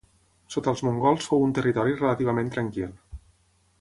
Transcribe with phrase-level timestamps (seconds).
[0.53, 2.97] Sota els mongols fou un territori relativament tranquil.